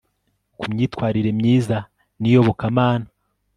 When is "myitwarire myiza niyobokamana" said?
0.73-3.07